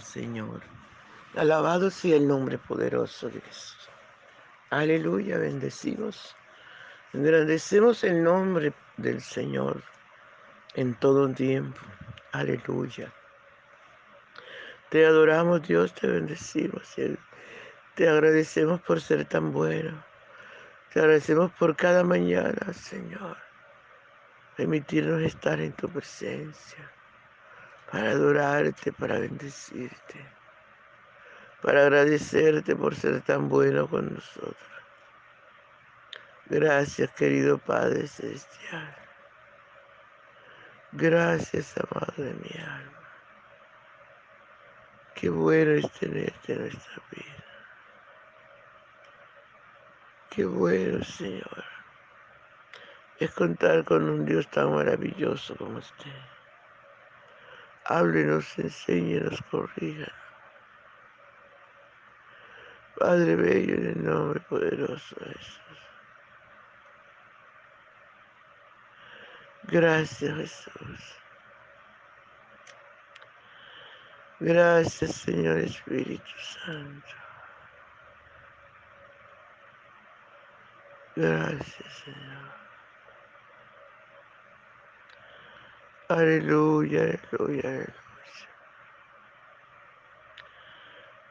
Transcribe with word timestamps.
Señor. 0.00 0.60
Alabado 1.36 1.90
sea 1.90 2.16
el 2.16 2.26
nombre 2.26 2.58
poderoso 2.58 3.28
de 3.28 3.40
Jesús. 3.40 3.88
Aleluya, 4.70 5.38
bendecimos. 5.38 6.36
Engrandecemos 7.12 8.04
el 8.04 8.22
nombre 8.22 8.72
del 8.96 9.20
Señor 9.20 9.82
en 10.74 10.94
todo 10.94 11.28
tiempo. 11.28 11.80
Aleluya. 12.32 13.12
Te 14.90 15.06
adoramos, 15.06 15.66
Dios, 15.66 15.94
te 15.94 16.06
bendecimos. 16.06 16.94
Te 17.94 18.08
agradecemos 18.08 18.80
por 18.80 19.00
ser 19.00 19.24
tan 19.24 19.52
bueno. 19.52 20.04
Te 20.92 21.00
agradecemos 21.00 21.52
por 21.52 21.76
cada 21.76 22.02
mañana, 22.02 22.72
Señor. 22.72 23.36
Permitirnos 24.56 25.22
estar 25.22 25.60
en 25.60 25.72
tu 25.72 25.88
presencia 25.88 26.90
para 27.90 28.10
adorarte, 28.10 28.92
para 28.92 29.18
bendecirte, 29.18 30.24
para 31.62 31.82
agradecerte 31.82 32.76
por 32.76 32.94
ser 32.94 33.20
tan 33.22 33.48
bueno 33.48 33.88
con 33.88 34.14
nosotros. 34.14 34.56
Gracias, 36.46 37.10
querido 37.12 37.58
Padre 37.58 38.06
Celestial. 38.06 38.96
Gracias, 40.92 41.74
amado 41.78 42.12
de 42.16 42.34
mi 42.34 42.60
alma. 42.60 42.98
Qué 45.14 45.28
bueno 45.28 45.72
es 45.72 45.92
tenerte 45.92 46.52
en 46.52 46.60
nuestra 46.62 47.02
vida. 47.10 47.44
Qué 50.30 50.44
bueno, 50.44 51.04
Señor, 51.04 51.64
es 53.18 53.30
contar 53.32 53.84
con 53.84 54.08
un 54.08 54.24
Dios 54.24 54.48
tan 54.48 54.72
maravilloso 54.74 55.56
como 55.56 55.78
usted 55.78 56.29
háblenos, 57.84 58.58
enséñenos, 58.58 59.40
corrija. 59.50 60.12
Padre 62.98 63.36
Bello, 63.36 63.74
en 63.74 63.86
el 63.86 64.04
nombre 64.04 64.40
poderoso 64.40 65.16
de 65.20 65.32
Jesús. 65.32 65.60
Gracias, 69.64 70.36
Jesús. 70.36 71.20
Gracias, 74.40 75.16
Señor 75.16 75.58
Espíritu 75.58 76.30
Santo. 76.64 77.08
Gracias, 81.14 81.94
Señor. 82.04 82.69
Aleluya, 86.10 87.02
aleluya, 87.04 87.62
aleluya. 87.70 87.94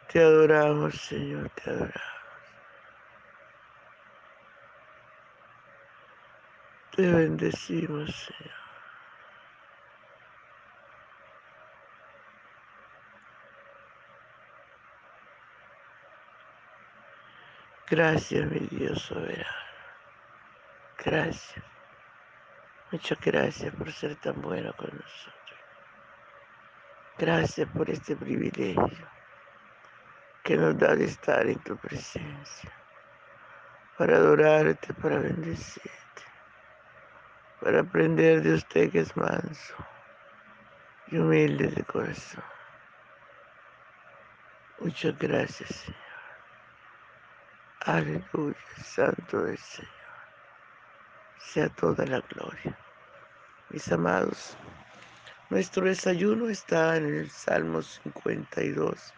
Te 0.07 0.19
adoramos, 0.19 0.95
Señor, 1.07 1.49
te 1.51 1.69
adoramos. 1.69 1.93
Te 6.91 7.01
bendecimos, 7.11 8.11
Señor. 8.27 8.55
Gracias, 17.87 18.49
mi 18.49 18.59
Dios 18.67 19.01
soberano. 19.03 19.45
Gracias. 20.97 21.68
Muchas 22.91 23.19
gracias 23.21 23.75
por 23.75 23.91
ser 23.91 24.15
tan 24.15 24.41
bueno 24.41 24.73
con 24.75 24.87
nosotros. 24.87 25.59
Gracias 27.19 27.69
por 27.69 27.87
este 27.87 28.15
privilegio 28.15 29.07
que 30.43 30.57
nos 30.57 30.75
da 30.75 30.95
de 30.95 31.05
estar 31.05 31.45
en 31.45 31.59
tu 31.59 31.77
presencia, 31.77 32.71
para 33.95 34.15
adorarte, 34.15 34.91
para 34.95 35.19
bendecirte, 35.19 36.23
para 37.61 37.81
aprender 37.81 38.41
de 38.41 38.55
usted 38.55 38.89
que 38.89 39.01
es 39.01 39.15
manso 39.15 39.75
y 41.07 41.17
humilde 41.19 41.67
de 41.67 41.83
corazón. 41.83 42.43
Muchas 44.79 45.15
gracias, 45.19 45.69
Señor. 45.69 45.99
Aleluya, 47.81 48.57
Santo 48.83 49.45
es 49.45 49.59
Señor 49.59 49.98
sea 51.39 51.69
toda 51.69 52.05
la 52.05 52.21
gloria. 52.21 52.77
Mis 53.69 53.91
amados, 53.91 54.57
nuestro 55.49 55.85
desayuno 55.85 56.49
está 56.49 56.97
en 56.97 57.05
el 57.05 57.29
Salmo 57.29 57.81
52, 57.81 59.13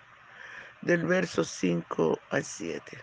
del 0.81 1.05
verso 1.05 1.43
5 1.43 2.19
al 2.29 2.43
7. 2.43 2.97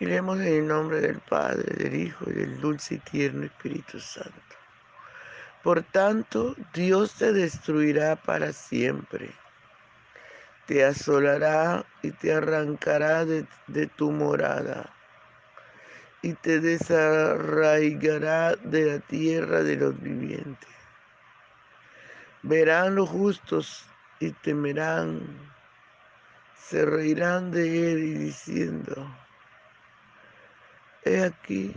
Y 0.00 0.06
leemos 0.06 0.38
en 0.40 0.46
el 0.46 0.66
nombre 0.66 1.00
del 1.00 1.20
Padre, 1.20 1.74
del 1.76 1.94
Hijo 1.94 2.24
y 2.28 2.32
del 2.32 2.60
dulce 2.60 2.96
y 2.96 2.98
tierno 2.98 3.46
Espíritu 3.46 4.00
Santo. 4.00 4.32
Por 5.62 5.82
tanto, 5.82 6.54
Dios 6.74 7.14
te 7.14 7.32
destruirá 7.32 8.16
para 8.16 8.52
siempre. 8.52 9.30
Te 10.66 10.84
asolará 10.84 11.86
y 12.02 12.10
te 12.10 12.34
arrancará 12.34 13.24
de, 13.24 13.46
de 13.66 13.86
tu 13.86 14.10
morada 14.10 14.93
y 16.24 16.32
te 16.32 16.58
desarraigará 16.58 18.56
de 18.56 18.92
la 18.92 18.98
tierra 19.00 19.62
de 19.62 19.76
los 19.76 20.00
vivientes. 20.00 20.70
Verán 22.42 22.94
los 22.94 23.10
justos 23.10 23.84
y 24.20 24.30
temerán, 24.30 25.20
se 26.56 26.86
reirán 26.86 27.50
de 27.50 27.92
él 27.92 27.98
y 28.04 28.14
diciendo, 28.14 29.06
he 31.04 31.22
aquí 31.22 31.74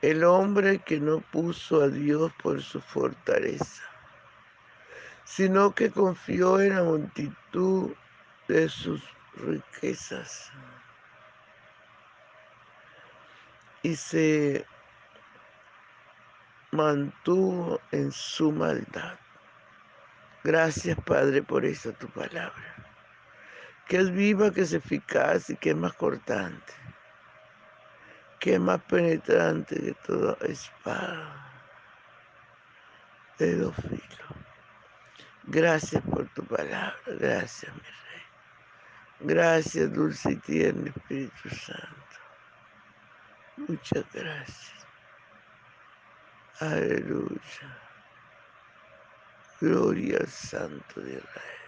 el 0.00 0.22
hombre 0.22 0.78
que 0.78 1.00
no 1.00 1.22
puso 1.32 1.82
a 1.82 1.88
Dios 1.88 2.30
por 2.40 2.62
su 2.62 2.80
fortaleza, 2.80 3.82
sino 5.24 5.74
que 5.74 5.90
confió 5.90 6.60
en 6.60 6.76
la 6.76 6.84
multitud 6.84 7.90
de 8.46 8.68
sus 8.68 9.02
riquezas 9.34 10.52
y 13.84 13.94
se 13.96 14.66
mantuvo 16.72 17.80
en 17.92 18.10
su 18.10 18.50
maldad. 18.50 19.18
Gracias, 20.42 20.98
Padre, 21.04 21.42
por 21.42 21.66
esa 21.66 21.92
tu 21.92 22.08
palabra, 22.08 22.74
que 23.86 23.98
es 23.98 24.10
viva, 24.10 24.50
que 24.50 24.62
es 24.62 24.72
eficaz 24.72 25.50
y 25.50 25.56
que 25.56 25.70
es 25.70 25.76
más 25.76 25.92
cortante, 25.92 26.72
que 28.40 28.54
es 28.54 28.60
más 28.60 28.82
penetrante 28.84 29.76
que 29.76 29.92
toda 30.06 30.38
espada 30.46 31.52
de 33.38 33.70
filos. 33.70 34.00
Gracias 35.44 36.02
por 36.04 36.26
tu 36.30 36.42
palabra, 36.46 36.96
gracias, 37.06 37.74
mi 37.74 37.80
Rey. 37.82 39.34
Gracias, 39.34 39.92
dulce 39.92 40.32
y 40.32 40.36
tierno 40.36 40.86
Espíritu 40.86 41.50
Santo. 41.50 42.03
Muchas 43.56 44.04
gracias. 44.12 44.86
Aleluya. 46.60 47.78
Gloria 49.60 50.18
al 50.18 50.28
Santo 50.28 51.00
de 51.00 51.12
Israel. 51.12 51.64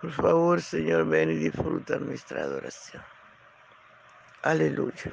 Por 0.00 0.12
favor, 0.12 0.62
Señor, 0.62 1.06
ven 1.06 1.30
y 1.30 1.36
disfruta 1.36 1.98
nuestra 1.98 2.42
adoración. 2.42 3.02
Aleluya. 4.42 5.12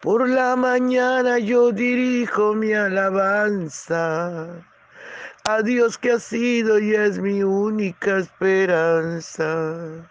Por 0.00 0.28
la 0.28 0.56
mañana 0.56 1.38
yo 1.38 1.72
dirijo 1.72 2.54
mi 2.54 2.72
alabanza 2.72 4.46
a 5.44 5.62
Dios 5.62 5.96
que 5.96 6.12
ha 6.12 6.18
sido 6.18 6.78
y 6.78 6.94
es 6.94 7.18
mi 7.18 7.42
única 7.42 8.18
esperanza. 8.18 10.10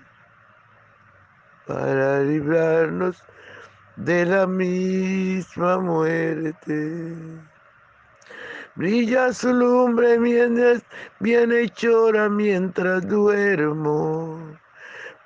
para 1.67 2.21
librarnos 2.21 3.23
de 3.95 4.25
la 4.25 4.47
misma 4.47 5.79
muerte. 5.79 7.13
Brilla 8.75 9.33
su 9.33 9.53
lumbre 9.53 10.17
mientras 10.17 10.81
bienhechora 11.19 12.29
mientras 12.29 13.07
duermo. 13.07 14.57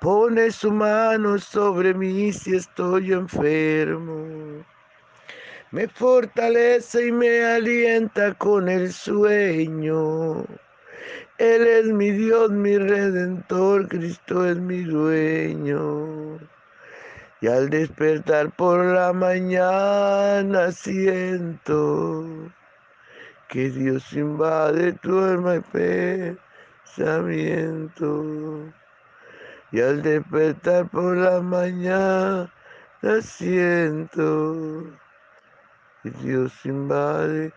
Pone 0.00 0.50
su 0.50 0.72
mano 0.72 1.38
sobre 1.38 1.94
mí 1.94 2.32
si 2.32 2.56
estoy 2.56 3.12
enfermo. 3.12 4.64
Me 5.70 5.88
fortalece 5.88 7.08
y 7.08 7.12
me 7.12 7.44
alienta 7.44 8.34
con 8.34 8.68
el 8.68 8.92
sueño. 8.92 10.44
Él 11.38 11.66
es 11.66 11.84
mi 11.86 12.12
Dios, 12.12 12.50
mi 12.50 12.78
redentor, 12.78 13.88
Cristo 13.88 14.46
es 14.46 14.56
mi 14.56 14.84
dueño. 14.84 16.38
Y 17.42 17.48
al 17.48 17.68
despertar 17.68 18.50
por 18.56 18.82
la 18.82 19.12
mañana 19.12 20.72
siento 20.72 22.24
que 23.48 23.68
Dios 23.68 24.10
invade 24.14 24.94
tu 24.94 25.18
alma 25.18 25.56
y 25.56 25.60
pensamiento. 26.86 28.72
Y 29.72 29.82
al 29.82 30.00
despertar 30.00 30.88
por 30.88 31.18
la 31.18 31.42
mañana 31.42 32.50
siento 33.20 34.84
que 36.02 36.10
Dios 36.22 36.54
invade 36.64 37.52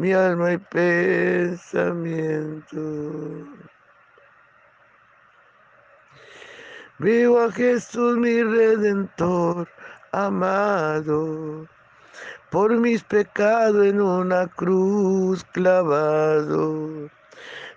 mi 0.00 0.12
alma 0.14 0.54
y 0.54 0.56
pensamiento. 0.56 2.80
Vivo 6.98 7.42
a 7.42 7.52
Jesús 7.52 8.16
mi 8.16 8.42
redentor 8.42 9.68
amado, 10.12 11.68
por 12.50 12.74
mis 12.78 13.04
pecados 13.04 13.84
en 13.84 14.00
una 14.00 14.46
cruz 14.46 15.44
clavado. 15.52 17.10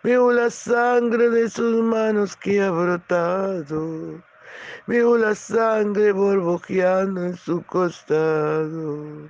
Veo 0.01 0.31
la 0.31 0.49
sangre 0.49 1.29
de 1.29 1.49
sus 1.49 1.83
manos 1.83 2.37
que 2.37 2.61
ha 2.61 2.71
brotado. 2.71 4.23
Veo 4.87 5.17
la 5.17 5.35
sangre 5.35 6.13
borbojeando 6.13 7.21
en 7.21 7.35
su 7.35 7.61
costado. 7.63 9.29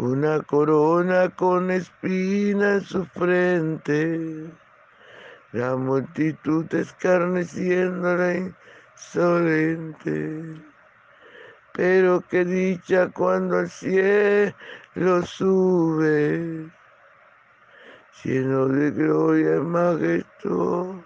Una 0.00 0.40
corona 0.40 1.28
con 1.28 1.70
espina 1.70 2.76
en 2.76 2.80
su 2.80 3.04
frente. 3.04 4.46
La 5.52 5.76
multitud 5.76 6.64
escarneciéndola 6.74 8.54
insolente. 8.96 10.42
Pero 11.74 12.24
qué 12.30 12.46
dicha 12.46 13.10
cuando 13.10 13.58
al 13.58 13.68
cielo 13.68 14.54
sube, 15.26 16.70
lleno 18.24 18.68
de 18.68 18.90
gloria 18.92 19.56
y 19.56 19.60
majestuosa 19.60 21.04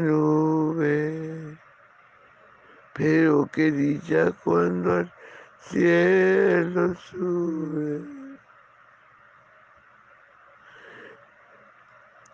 nube. 0.00 1.56
Pero 2.94 3.48
qué 3.52 3.70
dicha 3.70 4.32
cuando 4.42 4.94
al 4.94 5.12
cielo 5.68 6.94
sube. 6.94 8.00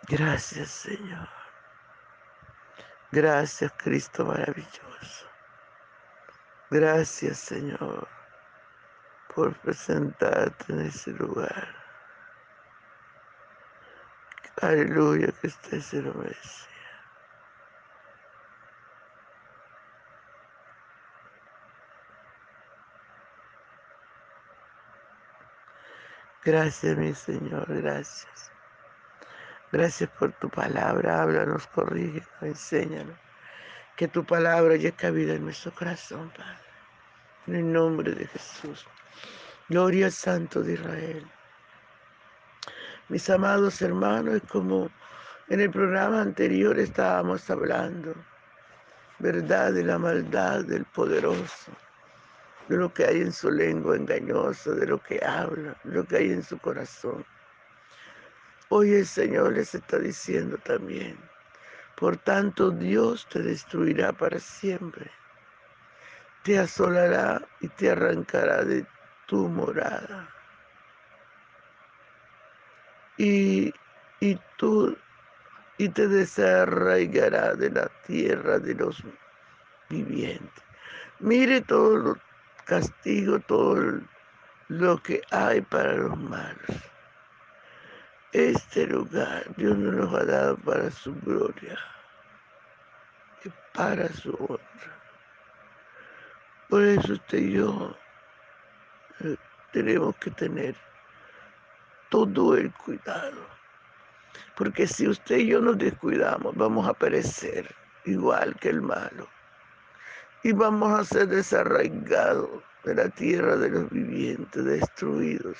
Gracias 0.08 0.70
Señor. 0.70 1.28
Gracias 3.12 3.72
Cristo 3.76 4.24
maravilloso. 4.24 5.26
Gracias 6.70 7.38
Señor 7.38 8.08
por 9.34 9.54
presentarte 9.60 10.72
en 10.72 10.80
ese 10.80 11.12
lugar. 11.12 11.68
Aleluya 14.60 15.32
que 15.40 15.46
usted 15.46 15.80
se 15.80 16.02
lo 16.02 16.12
merece. 16.14 16.69
Gracias, 26.42 26.96
mi 26.96 27.12
Señor, 27.12 27.66
gracias. 27.68 28.50
Gracias 29.72 30.08
por 30.18 30.32
tu 30.32 30.48
palabra. 30.48 31.22
Háblanos, 31.22 31.66
corrígenos, 31.66 32.28
enséñanos. 32.40 33.16
Que 33.94 34.08
tu 34.08 34.24
palabra 34.24 34.74
haya 34.74 34.90
cabida 34.92 35.34
en 35.34 35.44
nuestro 35.44 35.70
corazón, 35.72 36.32
Padre. 36.36 36.56
En 37.46 37.54
el 37.56 37.72
nombre 37.72 38.12
de 38.12 38.26
Jesús. 38.26 38.86
Gloria 39.68 40.06
al 40.06 40.12
Santo 40.12 40.62
de 40.62 40.72
Israel. 40.72 41.30
Mis 43.10 43.28
amados 43.28 43.82
hermanos, 43.82 44.40
como 44.48 44.90
en 45.48 45.60
el 45.60 45.70
programa 45.70 46.22
anterior 46.22 46.78
estábamos 46.78 47.50
hablando, 47.50 48.14
verdad 49.18 49.72
de 49.72 49.84
la 49.84 49.98
maldad 49.98 50.64
del 50.64 50.84
poderoso, 50.86 51.72
de 52.68 52.76
lo 52.76 52.92
que 52.92 53.04
hay 53.04 53.20
en 53.20 53.32
su 53.32 53.50
lengua 53.50 53.96
engañosa, 53.96 54.72
de 54.72 54.86
lo 54.86 55.02
que 55.02 55.20
habla, 55.24 55.76
de 55.84 55.92
lo 55.92 56.04
que 56.04 56.16
hay 56.16 56.32
en 56.32 56.42
su 56.42 56.58
corazón. 56.58 57.24
Hoy 58.68 58.94
el 58.94 59.06
Señor 59.06 59.54
les 59.54 59.74
está 59.74 59.98
diciendo 59.98 60.56
también, 60.58 61.18
por 61.96 62.16
tanto 62.16 62.70
Dios 62.70 63.26
te 63.28 63.40
destruirá 63.42 64.12
para 64.12 64.38
siempre, 64.38 65.10
te 66.44 66.58
asolará 66.58 67.42
y 67.60 67.68
te 67.68 67.90
arrancará 67.90 68.64
de 68.64 68.86
tu 69.26 69.48
morada. 69.48 70.28
Y, 73.16 73.74
y 74.20 74.38
tú 74.56 74.96
y 75.80 75.88
te 75.88 76.08
desarraigará 76.08 77.54
de 77.54 77.70
la 77.70 77.88
tierra 78.06 78.58
de 78.58 78.74
los 78.74 79.02
vivientes. 79.88 80.64
Mire 81.18 81.62
todo 81.62 81.96
lo 81.96 82.18
castigo, 82.70 83.40
todo 83.40 84.00
lo 84.68 85.02
que 85.02 85.20
hay 85.32 85.60
para 85.60 85.92
los 85.94 86.16
malos. 86.16 86.76
Este 88.32 88.86
lugar 88.86 89.44
Dios 89.56 89.76
nos 89.76 89.94
lo 89.94 90.16
ha 90.16 90.24
dado 90.24 90.56
para 90.58 90.88
su 90.92 91.12
gloria 91.22 91.76
y 93.44 93.50
para 93.74 94.08
su 94.10 94.32
honra. 94.34 94.94
Por 96.68 96.84
eso 96.84 97.14
usted 97.14 97.38
y 97.38 97.54
yo 97.54 97.96
eh, 99.18 99.36
tenemos 99.72 100.14
que 100.18 100.30
tener 100.30 100.76
todo 102.08 102.56
el 102.56 102.72
cuidado. 102.74 103.48
Porque 104.54 104.86
si 104.86 105.08
usted 105.08 105.38
y 105.38 105.48
yo 105.48 105.60
nos 105.60 105.76
descuidamos, 105.76 106.54
vamos 106.54 106.88
a 106.88 106.94
perecer 106.94 107.74
igual 108.04 108.54
que 108.60 108.68
el 108.68 108.80
malo. 108.80 109.39
Y 110.42 110.52
vamos 110.52 110.98
a 110.98 111.04
ser 111.04 111.28
desarraigados 111.28 112.48
de 112.84 112.94
la 112.94 113.08
tierra 113.10 113.56
de 113.56 113.68
los 113.68 113.90
vivientes, 113.90 114.64
destruidos. 114.64 115.58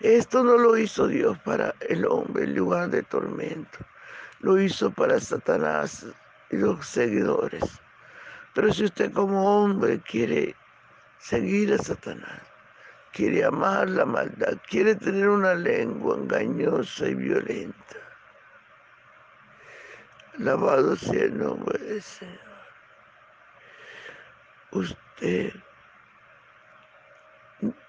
Esto 0.00 0.42
no 0.42 0.58
lo 0.58 0.76
hizo 0.76 1.06
Dios 1.06 1.38
para 1.40 1.74
el 1.88 2.04
hombre 2.06 2.44
en 2.44 2.56
lugar 2.56 2.90
de 2.90 3.02
tormento. 3.02 3.78
Lo 4.40 4.60
hizo 4.60 4.90
para 4.90 5.20
Satanás 5.20 6.06
y 6.50 6.56
los 6.56 6.86
seguidores. 6.86 7.64
Pero 8.54 8.72
si 8.72 8.84
usted 8.84 9.12
como 9.12 9.62
hombre 9.62 10.00
quiere 10.00 10.54
seguir 11.18 11.72
a 11.74 11.78
Satanás, 11.78 12.42
quiere 13.12 13.44
amar 13.44 13.88
la 13.88 14.04
maldad, 14.04 14.56
quiere 14.68 14.94
tener 14.94 15.28
una 15.28 15.54
lengua 15.54 16.16
engañosa 16.16 17.08
y 17.08 17.14
violenta, 17.14 17.96
alabado 20.38 20.96
sea 20.96 21.24
el 21.24 21.38
nombre 21.38 21.78
del 21.78 22.02
Señor. 22.02 22.47
Usted 24.72 25.52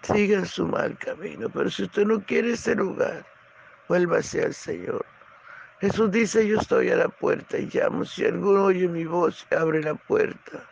siga 0.01 0.45
su 0.45 0.65
mal 0.65 0.97
camino. 0.97 1.49
Pero 1.49 1.69
si 1.69 1.83
usted 1.83 2.05
no 2.05 2.23
quiere 2.23 2.51
ese 2.51 2.75
lugar, 2.75 3.25
vuélvase 3.87 4.43
al 4.43 4.53
Señor. 4.53 5.05
Jesús 5.81 6.11
dice, 6.11 6.45
yo 6.45 6.59
estoy 6.59 6.89
a 6.89 6.97
la 6.97 7.09
puerta 7.09 7.57
y 7.57 7.69
llamo. 7.71 8.03
Si 8.03 8.25
alguno 8.25 8.65
oye 8.65 8.87
mi 8.87 9.05
voz, 9.05 9.45
abre 9.51 9.81
la 9.81 9.95
puerta. 9.95 10.69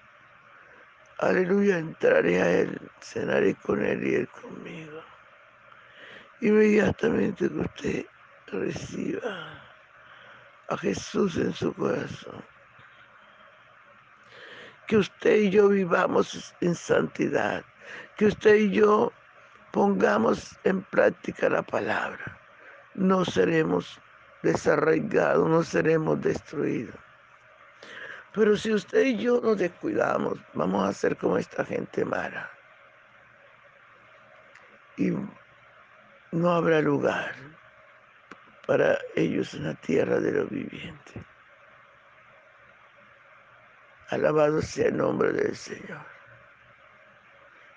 Aleluya, 1.19 1.79
entraré 1.79 2.41
a 2.41 2.51
Él, 2.59 2.79
cenaré 3.01 3.55
con 3.55 3.83
Él 3.83 4.05
y 4.05 4.15
Él 4.15 4.27
conmigo. 4.29 5.01
Inmediatamente 6.41 7.49
que 7.49 7.59
usted 7.59 8.05
reciba 8.47 9.61
a 10.69 10.77
Jesús 10.77 11.37
en 11.37 11.53
su 11.53 11.73
corazón, 11.73 12.43
que 14.87 14.97
usted 14.97 15.35
y 15.35 15.49
yo 15.49 15.69
vivamos 15.69 16.55
en 16.61 16.73
santidad, 16.73 17.63
que 18.15 18.27
usted 18.27 18.55
y 18.55 18.71
yo 18.71 19.11
pongamos 19.71 20.57
en 20.63 20.81
práctica 20.81 21.49
la 21.49 21.61
palabra, 21.61 22.39
no 22.95 23.25
seremos 23.25 23.99
desarraigados, 24.43 25.47
no 25.47 25.61
seremos 25.63 26.21
destruidos. 26.21 26.95
Pero 28.33 28.55
si 28.55 28.71
usted 28.73 29.03
y 29.03 29.17
yo 29.17 29.41
nos 29.41 29.57
descuidamos, 29.57 30.39
vamos 30.53 30.87
a 30.87 30.93
ser 30.93 31.17
como 31.17 31.37
esta 31.37 31.65
gente 31.65 32.05
mala. 32.05 32.49
Y 34.95 35.11
no 36.31 36.51
habrá 36.51 36.81
lugar 36.81 37.33
para 38.65 38.97
ellos 39.15 39.53
en 39.53 39.65
la 39.65 39.73
tierra 39.75 40.19
de 40.19 40.31
los 40.31 40.49
vivientes. 40.49 41.23
Alabado 44.09 44.61
sea 44.61 44.87
el 44.87 44.97
nombre 44.97 45.33
del 45.33 45.55
Señor. 45.55 46.05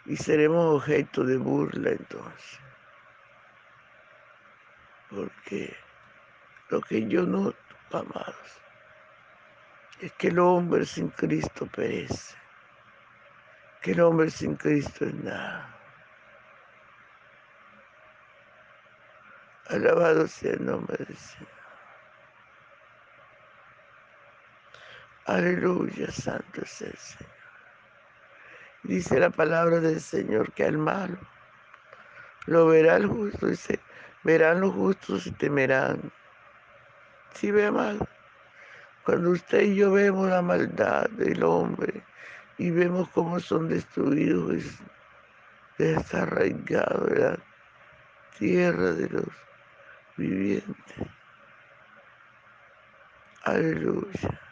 Y 0.07 0.17
seremos 0.17 0.77
objeto 0.77 1.25
de 1.25 1.37
burla 1.37 1.91
entonces. 1.91 2.61
Porque 5.09 5.77
lo 6.69 6.81
que 6.81 7.07
yo 7.09 7.25
noto, 7.25 7.57
amados, 7.93 8.63
es 10.01 10.13
que 10.13 10.29
el 10.29 10.39
hombre 10.39 10.87
sin 10.87 11.09
Cristo 11.09 11.67
perece. 11.67 12.37
Que 13.83 13.93
el 13.93 14.01
hombre 14.01 14.31
sin 14.31 14.55
Cristo 14.55 15.07
es 15.07 15.15
nada. 15.15 15.77
Alabado 19.69 20.29
sea 20.29 20.53
el 20.53 20.65
nombre 20.65 20.97
del 21.05 21.17
Señor. 21.17 21.60
Aleluya, 25.27 26.11
santo 26.11 26.63
es 26.63 26.83
el 26.83 26.97
Señor. 26.97 27.31
Dice 28.83 29.21
la 29.21 29.31
palabra 29.31 29.81
del 29.81 30.01
Señor 30.01 30.53
que 30.53 30.65
al 30.65 30.79
malo 30.79 31.19
lo 32.47 32.67
verá 32.67 32.97
el 32.97 33.07
justo. 33.07 33.47
Dice, 33.47 33.79
verán 34.25 34.61
los 34.61 34.73
justos 34.73 35.27
y 35.27 35.33
temerán. 35.33 36.11
Si 37.35 37.51
ve 37.51 37.71
mal, 37.71 37.99
cuando 39.05 39.31
usted 39.31 39.61
y 39.63 39.77
yo 39.77 39.93
vemos 39.93 40.29
la 40.31 40.43
maldad 40.43 41.09
del 41.11 41.43
hombre 41.45 42.03
y 42.59 42.71
vemos 42.71 43.09
cómo 43.11 43.39
son 43.39 43.69
destruidos, 43.69 44.65
desarraigados 45.79 47.11
de 47.11 47.19
la 47.19 47.39
tierra 48.39 48.93
de 48.93 49.09
los 49.11 49.29
vivientes. 50.17 51.09
Aleluya. 53.45 54.50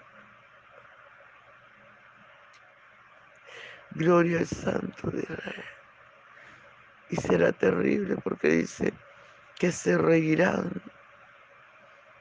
Gloria 3.93 4.39
al 4.39 4.47
Santo 4.47 5.11
de 5.11 5.23
Israel. 5.23 5.65
Y 7.11 7.17
será 7.17 7.53
terrible 7.53 8.17
porque 8.23 8.49
dice 8.49 8.93
que 9.59 9.73
se 9.73 9.97
reirán, 9.97 10.71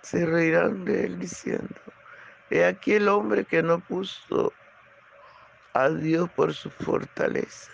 se 0.02 0.26
reirán 0.26 0.86
de 0.86 1.06
él 1.06 1.20
diciendo, 1.20 1.76
he 2.50 2.66
aquí 2.66 2.94
el 2.94 3.10
hombre 3.10 3.46
que 3.46 3.62
no 3.62 3.80
puso 3.80 4.54
a 5.74 5.90
Dios 5.90 6.30
por 6.32 6.54
su 6.54 6.72
fortaleza, 6.72 7.72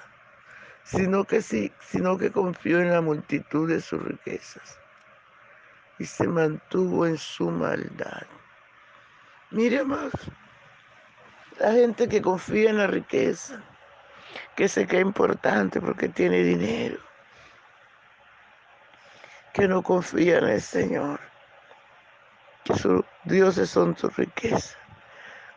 sino 0.83 1.23
que 1.23 1.41
sí, 1.41 1.71
sino 1.79 2.17
que 2.17 2.31
confió 2.31 2.81
en 2.81 2.91
la 2.91 3.01
multitud 3.01 3.69
de 3.69 3.79
sus 3.79 4.03
riquezas 4.03 4.79
y 6.00 6.05
se 6.05 6.27
mantuvo 6.27 7.05
en 7.05 7.17
su 7.17 7.50
maldad. 7.50 8.23
Mire 9.51 9.83
más, 9.83 10.12
la 11.59 11.71
gente 11.71 12.09
que 12.09 12.21
confía 12.21 12.71
en 12.71 12.77
la 12.77 12.88
riqueza, 12.88 13.63
que 14.55 14.67
se 14.67 14.88
cree 14.88 15.01
importante 15.01 15.81
porque 15.81 16.10
tiene 16.10 16.43
dinero, 16.43 16.98
que 19.53 19.67
no 19.67 19.81
confía 19.81 20.38
en 20.38 20.50
el 20.50 20.62
Señor, 20.62 21.19
que 22.63 22.75
sus 22.75 23.03
dioses 23.24 23.69
son 23.69 23.98
su 23.98 24.10
riqueza. 24.10 24.77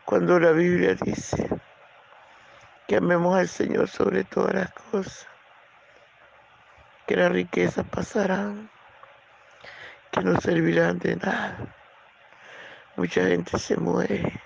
Cuando 0.05 0.39
la 0.39 0.53
Biblia 0.53 0.95
dice 0.95 1.49
que 2.87 2.97
amemos 2.97 3.37
al 3.37 3.49
Señor 3.49 3.89
sobre 3.89 4.25
todas 4.25 4.55
las 4.55 4.73
cosas, 4.73 5.27
que 7.07 7.17
las 7.17 7.33
riquezas 7.33 7.85
pasarán, 7.87 8.71
que 10.11 10.21
no 10.21 10.41
servirán 10.41 10.99
de 10.99 11.17
nada. 11.17 11.59
Mucha 12.97 13.27
gente 13.27 13.59
se 13.59 13.77
muere 13.77 14.41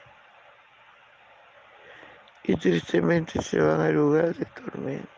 y 2.51 2.57
tristemente 2.57 3.41
se 3.43 3.61
van 3.61 3.81
al 3.81 3.95
lugar 3.95 4.35
de 4.35 4.45
tormento. 4.45 5.09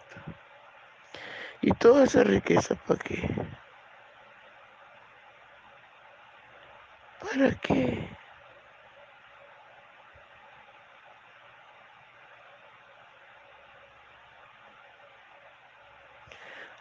¿Y 1.62 1.72
toda 1.72 2.04
esa 2.04 2.22
riqueza 2.24 2.74
para 2.74 2.98
qué? 2.98 3.34
¿Para 7.20 7.50
qué? 7.60 8.06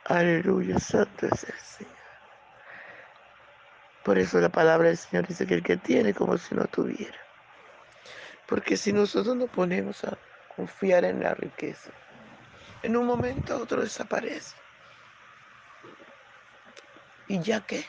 Aleluya, 0.04 0.80
santo 0.80 1.28
es 1.28 1.46
el 1.46 1.60
Señor. 1.60 1.94
Por 4.04 4.18
eso 4.18 4.42
la 4.42 4.50
palabra 4.50 4.90
del 4.90 4.98
Señor 4.98 5.28
dice 5.28 5.48
que 5.48 5.54
el 5.54 5.64
que 5.64 5.78
tiene 5.78 6.14
como 6.14 6.38
si 6.38 6.56
no 6.56 6.66
tuviera. 6.66 7.18
Porque 8.48 8.76
si 8.76 8.92
nosotros 8.92 9.38
nos 9.38 9.50
ponemos 9.50 10.04
a 10.04 10.18
confiar 10.56 11.06
en 11.06 11.22
la 11.24 11.34
riqueza. 11.34 11.92
En 12.84 12.98
un 12.98 13.06
momento 13.06 13.58
otro 13.58 13.82
desaparece. 13.82 14.56
¿Y 17.28 17.40
ya 17.42 17.62
qué? 17.62 17.86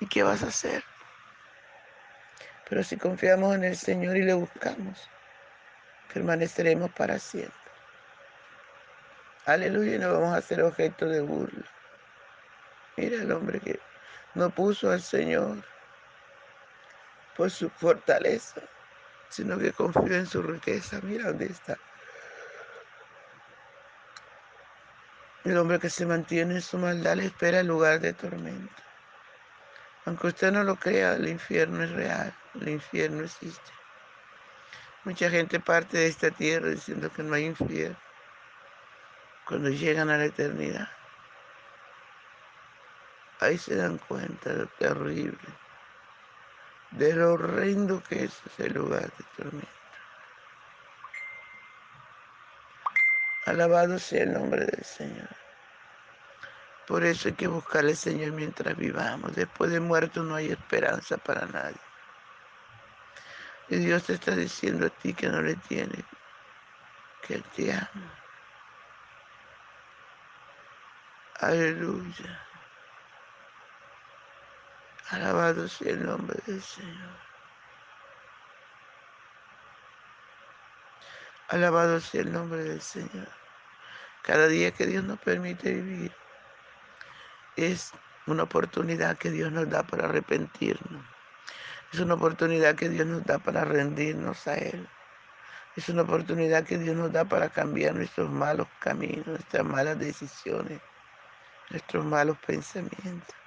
¿Y 0.00 0.06
qué 0.06 0.22
vas 0.22 0.42
a 0.42 0.48
hacer? 0.48 0.84
Pero 2.68 2.82
si 2.82 2.96
confiamos 2.96 3.54
en 3.54 3.64
el 3.64 3.76
Señor 3.76 4.16
y 4.16 4.22
le 4.22 4.34
buscamos, 4.34 5.08
permaneceremos 6.12 6.90
para 6.92 7.18
siempre. 7.18 7.52
Aleluya, 9.46 9.98
no 9.98 10.12
vamos 10.12 10.36
a 10.36 10.42
ser 10.42 10.62
objeto 10.62 11.06
de 11.06 11.20
burla. 11.20 11.66
Mira 12.96 13.22
el 13.22 13.32
hombre 13.32 13.60
que 13.60 13.80
no 14.34 14.50
puso 14.50 14.90
al 14.90 15.02
Señor 15.02 15.64
por 17.36 17.50
su 17.50 17.70
fortaleza 17.70 18.60
sino 19.32 19.58
que 19.58 19.72
confío 19.72 20.14
en 20.14 20.26
su 20.26 20.42
riqueza. 20.42 21.00
Mira 21.02 21.28
dónde 21.28 21.46
está. 21.46 21.78
El 25.44 25.56
hombre 25.56 25.78
que 25.80 25.88
se 25.88 26.04
mantiene 26.04 26.56
en 26.56 26.62
su 26.62 26.76
maldad 26.78 27.16
le 27.16 27.26
espera 27.26 27.60
el 27.60 27.66
lugar 27.66 27.98
de 28.00 28.12
tormento. 28.12 28.82
Aunque 30.04 30.26
usted 30.28 30.52
no 30.52 30.62
lo 30.64 30.76
crea, 30.76 31.14
el 31.14 31.28
infierno 31.28 31.82
es 31.82 31.90
real, 31.90 32.34
el 32.60 32.68
infierno 32.68 33.24
existe. 33.24 33.72
Mucha 35.04 35.30
gente 35.30 35.58
parte 35.58 35.96
de 35.96 36.08
esta 36.08 36.30
tierra 36.30 36.68
diciendo 36.68 37.10
que 37.10 37.22
no 37.22 37.34
hay 37.34 37.46
infierno. 37.46 37.96
Cuando 39.46 39.70
llegan 39.70 40.10
a 40.10 40.18
la 40.18 40.26
eternidad, 40.26 40.88
ahí 43.40 43.56
se 43.58 43.74
dan 43.76 43.98
cuenta 43.98 44.50
de 44.50 44.58
lo 44.58 44.66
terrible 44.78 45.61
de 46.92 47.14
lo 47.14 47.32
horrendo 47.32 48.02
que 48.02 48.24
es 48.24 48.40
ese 48.46 48.70
lugar 48.70 49.10
de 49.16 49.24
tormento. 49.36 49.68
Alabado 53.46 53.98
sea 53.98 54.22
el 54.22 54.32
nombre 54.34 54.66
del 54.66 54.84
Señor. 54.84 55.28
Por 56.86 57.04
eso 57.04 57.28
hay 57.28 57.34
que 57.34 57.48
buscar 57.48 57.84
al 57.84 57.96
Señor 57.96 58.32
mientras 58.32 58.76
vivamos. 58.76 59.34
Después 59.34 59.70
de 59.70 59.80
muerto 59.80 60.22
no 60.22 60.34
hay 60.34 60.50
esperanza 60.50 61.16
para 61.16 61.46
nadie. 61.46 61.80
Y 63.68 63.76
Dios 63.76 64.04
te 64.04 64.14
está 64.14 64.36
diciendo 64.36 64.86
a 64.86 64.90
ti 64.90 65.14
que 65.14 65.28
no 65.28 65.40
le 65.40 65.56
tiene, 65.56 66.04
que 67.26 67.34
Él 67.34 67.44
te 67.56 67.72
ama. 67.72 68.12
Aleluya. 71.40 72.51
Alabado 75.12 75.68
sea 75.68 75.92
el 75.92 76.06
nombre 76.06 76.38
del 76.46 76.62
Señor. 76.62 77.18
Alabado 81.48 82.00
sea 82.00 82.22
el 82.22 82.32
nombre 82.32 82.64
del 82.64 82.80
Señor. 82.80 83.28
Cada 84.22 84.48
día 84.48 84.70
que 84.70 84.86
Dios 84.86 85.04
nos 85.04 85.18
permite 85.18 85.74
vivir 85.74 86.12
es 87.56 87.92
una 88.26 88.44
oportunidad 88.44 89.18
que 89.18 89.30
Dios 89.30 89.52
nos 89.52 89.68
da 89.68 89.82
para 89.82 90.06
arrepentirnos. 90.06 91.04
Es 91.92 92.00
una 92.00 92.14
oportunidad 92.14 92.74
que 92.74 92.88
Dios 92.88 93.06
nos 93.06 93.22
da 93.26 93.38
para 93.38 93.66
rendirnos 93.66 94.46
a 94.46 94.54
Él. 94.54 94.88
Es 95.76 95.90
una 95.90 96.02
oportunidad 96.02 96.64
que 96.64 96.78
Dios 96.78 96.96
nos 96.96 97.12
da 97.12 97.26
para 97.26 97.50
cambiar 97.50 97.94
nuestros 97.94 98.30
malos 98.30 98.66
caminos, 98.78 99.26
nuestras 99.26 99.62
malas 99.62 99.98
decisiones, 99.98 100.80
nuestros 101.68 102.02
malos 102.02 102.38
pensamientos. 102.46 103.41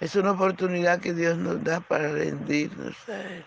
Es 0.00 0.14
una 0.14 0.32
oportunidad 0.32 1.00
que 1.00 1.14
Dios 1.14 1.38
nos 1.38 1.62
da 1.64 1.80
para 1.80 2.10
rendirnos 2.10 3.08
a 3.08 3.20
Él. 3.20 3.46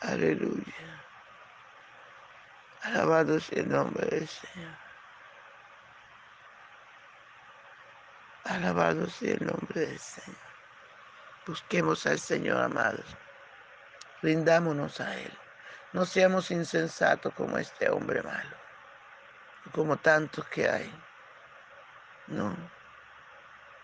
Aleluya. 0.00 0.74
Alabado 2.82 3.38
sea 3.38 3.60
el 3.60 3.68
nombre 3.68 4.06
del 4.06 4.26
Señor. 4.26 4.74
Alabado 8.44 9.06
sea 9.08 9.34
el 9.34 9.46
nombre 9.46 9.80
del 9.80 9.98
Señor. 9.98 10.40
Busquemos 11.46 12.04
al 12.06 12.18
Señor, 12.18 12.60
amados. 12.60 13.16
Rindámonos 14.22 15.00
a 15.00 15.16
Él. 15.18 15.32
No 15.92 16.04
seamos 16.04 16.50
insensatos 16.50 17.32
como 17.34 17.58
este 17.58 17.90
hombre 17.90 18.22
malo, 18.22 18.56
como 19.72 19.96
tantos 19.96 20.46
que 20.48 20.68
hay. 20.68 20.92
No, 22.28 22.56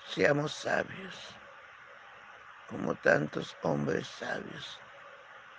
seamos 0.09 0.53
sabios, 0.53 1.37
como 2.69 2.95
tantos 2.97 3.57
hombres 3.63 4.07
sabios 4.07 4.81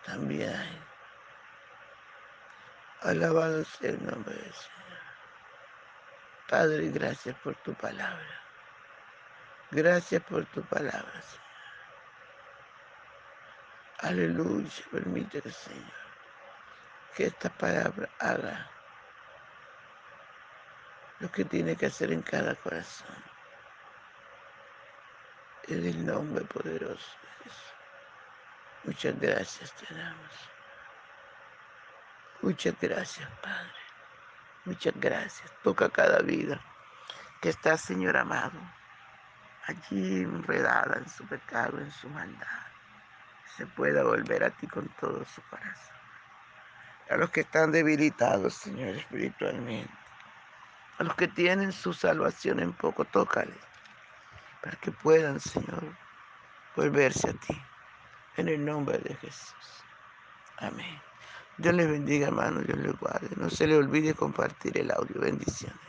también 0.06 0.56
hay. 0.56 0.84
Alabado 3.01 3.63
sea 3.66 3.92
el 3.92 4.06
nombre 4.06 4.34
del 4.34 4.54
Señor. 4.54 4.77
Padre, 6.50 6.89
gracias 6.89 7.36
por 7.39 7.56
tu 7.58 7.74
palabra. 7.74 8.42
Gracias 9.72 10.24
por 10.24 10.46
tu 10.46 10.63
palabra, 10.63 11.22
Señor. 11.22 11.48
Aleluya, 14.00 14.84
permite 14.92 15.42
Señor, 15.42 15.84
que 17.16 17.25
esta 17.25 17.50
palabra 17.50 18.08
haga 18.20 18.70
lo 21.20 21.32
que 21.32 21.44
tiene 21.44 21.75
que 21.75 21.88
hacer 21.88 22.12
en 22.12 22.22
cada 22.22 22.56
corazón. 22.56 23.37
En 25.68 25.86
el 25.86 26.06
nombre 26.06 26.46
poderoso 26.46 27.12
de 27.22 27.44
Jesús. 27.44 27.74
Muchas 28.84 29.20
gracias 29.20 29.74
te 29.74 29.94
damos. 29.94 30.50
Muchas 32.42 32.76
gracias, 32.80 33.30
Padre. 33.42 33.72
Muchas 34.66 34.94
gracias. 34.98 35.52
Toca 35.64 35.90
cada 35.90 36.20
vida 36.20 36.62
que 37.42 37.50
está, 37.50 37.78
Señor 37.78 38.18
amado, 38.18 38.60
allí 39.66 40.22
enredada 40.22 40.98
en 40.98 41.10
su 41.10 41.26
pecado, 41.28 41.80
en 41.80 41.92
su 41.92 42.10
maldad. 42.10 42.68
Se 43.56 43.66
pueda 43.66 44.04
volver 44.04 44.44
a 44.44 44.50
ti 44.52 44.68
con 44.68 44.88
todo 45.00 45.26
su 45.26 45.42
corazón. 45.50 45.96
A 47.10 47.18
los 47.18 47.30
que 47.30 47.42
están 47.42 47.72
debilitados, 47.72 48.54
Señor, 48.54 48.96
espiritualmente 48.96 50.08
a 50.98 51.04
los 51.04 51.16
que 51.16 51.28
tienen 51.28 51.72
su 51.72 51.94
salvación 51.94 52.60
en 52.60 52.74
poco, 52.74 53.06
tócale, 53.06 53.54
que 54.82 54.92
puedan, 54.92 55.40
Señor, 55.40 55.84
volverse 56.76 57.30
a 57.30 57.34
ti. 57.34 57.62
En 58.38 58.48
el 58.50 58.64
nombre 58.64 59.00
de 59.00 59.16
Jesús. 59.16 59.84
Amén. 60.58 61.02
Dios 61.58 61.74
les 61.74 61.90
bendiga, 61.90 62.28
hermano, 62.28 62.62
Dios 62.62 62.78
les 62.78 63.00
guarde. 63.00 63.30
No 63.36 63.50
se 63.50 63.66
le 63.66 63.76
olvide 63.76 64.14
compartir 64.14 64.78
el 64.78 64.92
audio. 64.92 65.20
Bendiciones. 65.20 65.88